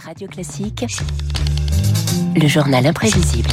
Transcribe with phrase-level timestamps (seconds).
[0.00, 0.86] Radio Classique,
[2.34, 3.50] le journal imprévisible.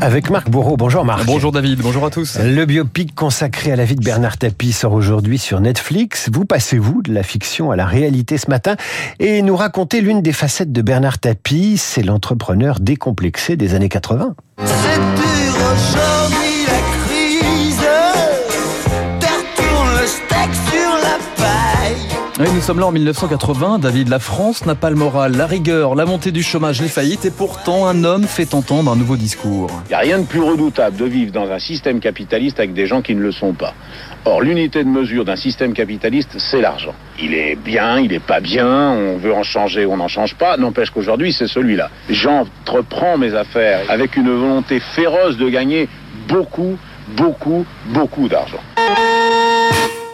[0.00, 0.76] Avec Marc Bourreau.
[0.76, 1.24] Bonjour Marc.
[1.24, 2.38] Bonjour David, bonjour à tous.
[2.38, 6.28] Le biopic consacré à la vie de Bernard Tapie sort aujourd'hui sur Netflix.
[6.32, 8.76] Vous passez-vous de la fiction à la réalité ce matin
[9.20, 14.34] et nous racontez l'une des facettes de Bernard Tapie, c'est l'entrepreneur décomplexé des années 80.
[14.58, 16.41] C'est dur
[22.40, 23.78] Oui, nous sommes là en 1980.
[23.78, 27.26] David, la France n'a pas le moral, la rigueur, la montée du chômage, les faillites,
[27.26, 29.70] et pourtant un homme fait entendre un nouveau discours.
[29.84, 32.86] Il n'y a rien de plus redoutable de vivre dans un système capitaliste avec des
[32.86, 33.74] gens qui ne le sont pas.
[34.24, 36.94] Or, l'unité de mesure d'un système capitaliste, c'est l'argent.
[37.20, 40.56] Il est bien, il est pas bien, on veut en changer, on n'en change pas,
[40.56, 41.90] n'empêche qu'aujourd'hui, c'est celui-là.
[42.08, 45.86] J'entreprends mes affaires avec une volonté féroce de gagner
[46.28, 46.78] beaucoup,
[47.14, 48.60] beaucoup, beaucoup d'argent.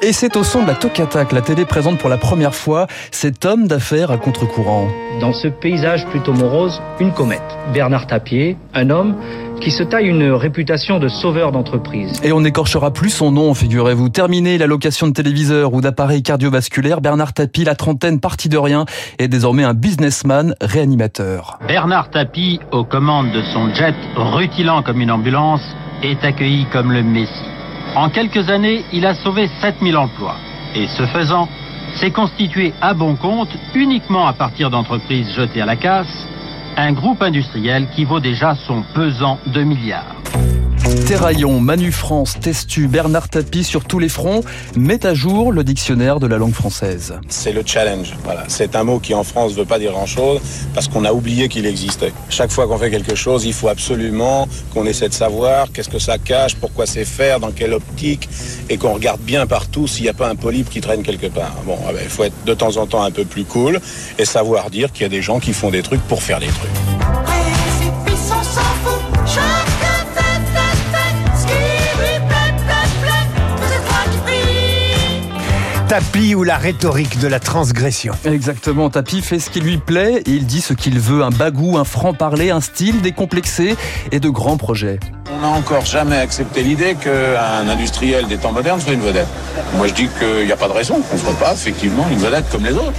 [0.00, 2.86] Et c'est au son de la toccata que la télé présente pour la première fois
[3.10, 4.86] cet homme d'affaires à contre-courant.
[5.20, 7.42] Dans ce paysage plutôt morose, une comète.
[7.74, 9.16] Bernard Tapier, un homme
[9.60, 12.20] qui se taille une réputation de sauveur d'entreprise.
[12.22, 14.08] Et on n'écorchera plus son nom, figurez-vous.
[14.08, 18.84] Terminé la location de téléviseurs ou d'appareils cardiovasculaires, Bernard Tapie, la trentaine partie de rien,
[19.18, 21.58] est désormais un businessman réanimateur.
[21.66, 25.62] Bernard Tapie, aux commandes de son jet rutilant comme une ambulance,
[26.04, 27.57] est accueilli comme le Messie.
[27.98, 30.36] En quelques années, il a sauvé 7000 emplois.
[30.72, 31.48] Et ce faisant,
[31.96, 36.28] s'est constitué à bon compte, uniquement à partir d'entreprises jetées à la casse,
[36.76, 40.14] un groupe industriel qui vaut déjà son pesant de milliards.
[41.06, 44.42] Terraillon, Manu France, Testu, Bernard Tapie sur tous les fronts
[44.76, 47.14] met à jour le dictionnaire de la langue française.
[47.28, 48.14] C'est le challenge.
[48.48, 50.40] C'est un mot qui en France ne veut pas dire grand-chose
[50.74, 52.12] parce qu'on a oublié qu'il existait.
[52.28, 55.98] Chaque fois qu'on fait quelque chose, il faut absolument qu'on essaie de savoir qu'est-ce que
[55.98, 58.28] ça cache, pourquoi c'est faire, dans quelle optique,
[58.68, 61.54] et qu'on regarde bien partout s'il n'y a pas un polype qui traîne quelque part.
[61.64, 63.80] Bon, ah ben, il faut être de temps en temps un peu plus cool
[64.18, 66.46] et savoir dire qu'il y a des gens qui font des trucs pour faire des
[66.46, 66.87] trucs.
[75.88, 78.12] Tapie ou la rhétorique de la transgression.
[78.26, 81.78] Exactement, Tapie fait ce qui lui plaît et il dit ce qu'il veut, un bagou,
[81.78, 83.74] un franc-parler, un style décomplexé
[84.12, 85.00] et de grands projets.
[85.32, 89.28] On n'a encore jamais accepté l'idée qu'un industriel des temps modernes soit une vedette.
[89.76, 92.18] Moi, je dis qu'il n'y a pas de raison qu'on ne soit pas effectivement une
[92.18, 92.92] vedette comme les autres.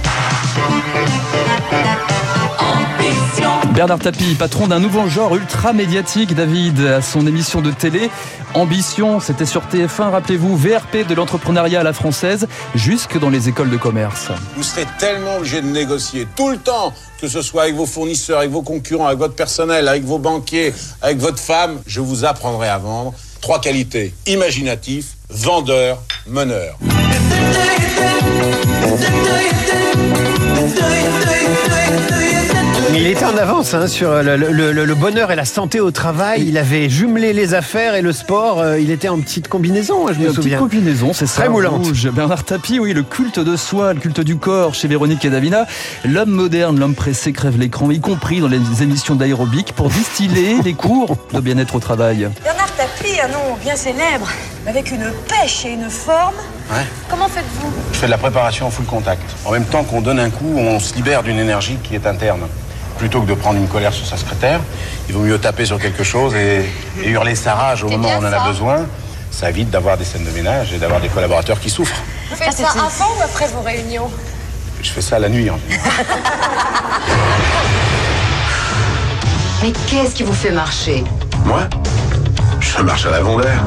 [3.80, 8.10] Bernard Tapie, patron d'un nouveau genre ultra médiatique, David, à son émission de télé.
[8.52, 13.70] Ambition, c'était sur TF1, rappelez-vous, VRP de l'entrepreneuriat à la française, jusque dans les écoles
[13.70, 14.32] de commerce.
[14.54, 16.92] Vous serez tellement obligé de négocier tout le temps,
[17.22, 20.74] que ce soit avec vos fournisseurs, avec vos concurrents, avec votre personnel, avec vos banquiers,
[21.00, 21.80] avec votre femme.
[21.86, 23.14] Je vous apprendrai à vendre.
[23.40, 26.76] Trois qualités imaginatif, vendeur, meneur.
[33.40, 36.44] Avance hein, sur le, le- le- le bonheur et la santé au travail.
[36.46, 38.60] Il avait jumelé les affaires et le sport.
[38.60, 40.58] Euh, Il était en petite combinaison, je me Une petite souviens.
[40.58, 41.42] combinaison, c'est ça.
[41.42, 41.86] Très moulante.
[41.86, 42.08] rouge.
[42.10, 45.66] Bernard Tapie, oui, le culte de soi, le culte du corps chez Véronique et Davina.
[46.04, 50.74] L'homme moderne, l'homme pressé crève l'écran, y compris dans les émissions d'aérobic pour distiller les
[50.74, 52.28] cours de bien-être au travail.
[52.44, 54.28] Bernard Tapie, un nom bien célèbre,
[54.66, 56.34] avec une pêche et une forme.
[56.70, 56.84] Ouais.
[57.08, 57.70] Comment faites-vous?
[57.92, 59.22] Je fais de la préparation en full contact.
[59.44, 62.40] En même temps qu'on donne un coup, on se libère d'une énergie qui est interne.
[63.00, 64.60] Plutôt que de prendre une colère sur sa secrétaire,
[65.08, 66.66] il vaut mieux taper sur quelque chose et,
[67.02, 68.84] et hurler sa rage au moment où on en a besoin.
[69.30, 71.96] Ça évite d'avoir des scènes de ménage et d'avoir des collaborateurs qui souffrent.
[72.28, 74.10] Vous faites ça avant ou après vos réunions
[74.82, 75.48] Je fais ça la nuit.
[75.48, 75.90] en général.
[79.62, 81.02] Mais qu'est-ce qui vous fait marcher?
[81.46, 81.62] Moi,
[82.60, 83.64] je marche à l'avant l'air.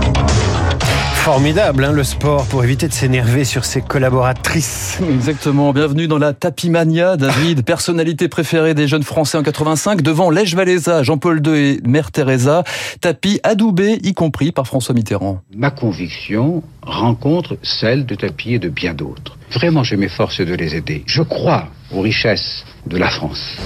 [1.23, 4.99] Formidable, hein, le sport, pour éviter de s'énerver sur ses collaboratrices.
[5.09, 5.71] Exactement.
[5.71, 11.01] Bienvenue dans la Tapimania, David, personnalité préférée des jeunes Français en 85, devant Lèche Walesa,
[11.01, 12.65] Jean-Paul II et Mère Teresa.
[12.99, 15.39] Tapie adoubé, y compris par François Mitterrand.
[15.55, 19.37] Ma conviction rencontre celle de Tapie et de bien d'autres.
[19.49, 21.03] Vraiment, je m'efforce de les aider.
[21.05, 23.57] Je crois aux richesses de la France.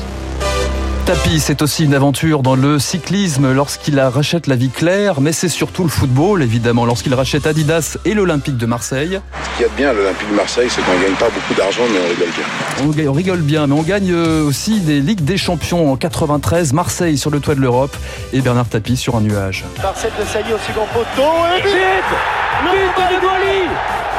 [1.07, 5.47] Tapie, c'est aussi une aventure dans le cyclisme lorsqu'il rachète la vie claire, mais c'est
[5.47, 9.21] surtout le football, évidemment, lorsqu'il rachète Adidas et l'Olympique de Marseille.
[9.41, 11.29] Ce qu'il y a de bien à l'Olympique de Marseille, c'est qu'on ne gagne pas
[11.29, 13.09] beaucoup d'argent, mais on rigole bien.
[13.09, 17.17] On, rigole bien, mais on gagne euh, aussi des Ligues des Champions en 93, Marseille
[17.17, 17.95] sur le toit de l'Europe
[18.33, 19.63] et Bernard Tapie sur un nuage.
[19.81, 22.03] Marcel de Sali au second poteau et but
[22.63, 23.69] But de Goli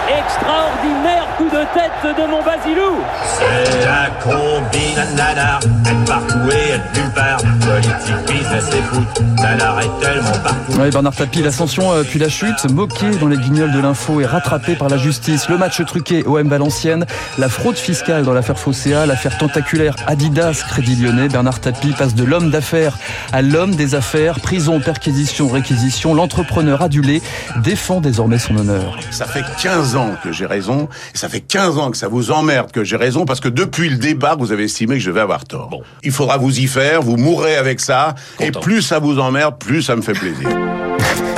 [0.08, 2.96] Extraordinaire coup de tête de mon Basilou
[3.38, 7.57] C'est la combinade, elle part où et elle nulle.
[7.68, 10.72] Politique, business et foot, ça n'arrête tellement partout.
[10.78, 14.26] Ouais, Bernard Tapie, l'ascension euh, puis la chute, moqué dans les guignols de l'info et
[14.26, 15.48] rattrapé par la justice.
[15.48, 17.04] Le match truqué OM Valenciennes,
[17.36, 21.28] la fraude fiscale dans l'affaire Fossea, l'affaire tentaculaire Adidas Crédit Lyonnais.
[21.28, 22.96] Bernard Tapie passe de l'homme d'affaires
[23.32, 24.40] à l'homme des affaires.
[24.40, 26.14] Prison, perquisition, réquisition.
[26.14, 27.20] L'entrepreneur adulé
[27.62, 28.98] défend désormais son honneur.
[29.10, 32.30] Ça fait 15 ans que j'ai raison, et ça fait 15 ans que ça vous
[32.30, 35.20] emmerde que j'ai raison, parce que depuis le débat, vous avez estimé que je vais
[35.20, 35.82] avoir tort.
[36.02, 39.82] Il faudra vous y faire, vous mourrez avec ça, et plus ça vous emmerde, plus
[39.82, 40.48] ça me fait plaisir.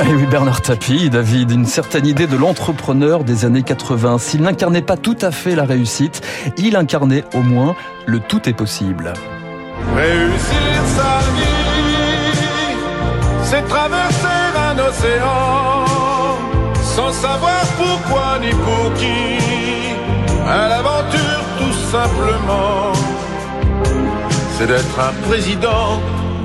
[0.03, 4.17] Et oui, Bernard Tapie, David, une certaine idée de l'entrepreneur des années 80.
[4.17, 6.21] S'il n'incarnait pas tout à fait la réussite,
[6.57, 7.75] il incarnait au moins
[8.07, 9.13] le tout est possible.
[9.95, 12.37] Réussir sa vie,
[13.43, 15.85] c'est traverser un océan
[16.95, 19.41] sans savoir pourquoi ni pour qui.
[20.47, 22.91] À l'aventure, tout simplement,
[24.61, 25.99] c'est d'être un président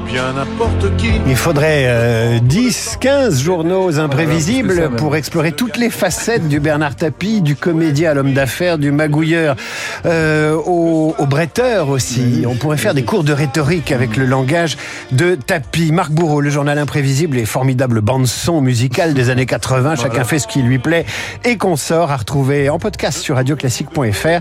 [0.06, 1.10] bien n'importe qui.
[1.26, 6.96] Il faudrait euh, 10, 15 journaux imprévisibles ça, pour explorer toutes les facettes du Bernard
[6.96, 9.56] Tapie, du comédien à l'homme d'affaires, du magouilleur
[10.04, 12.44] euh, au, au bretteur aussi.
[12.46, 14.76] On pourrait faire des cours de rhétorique avec le langage
[15.12, 15.92] de Tapie.
[15.92, 19.96] Marc Bourreau, le journal imprévisible et formidable bande-son musicale des années 80.
[19.96, 21.04] Chacun fait ce qui lui plaît
[21.44, 24.40] et qu'on sort à retrouver en podcast sur radioclassique.fr.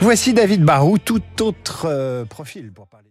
[0.00, 3.04] Voici David Barou, tout autre euh, profil pour parler.